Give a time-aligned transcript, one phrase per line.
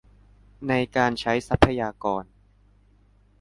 [0.67, 2.23] ในการใช้ทรัพยากร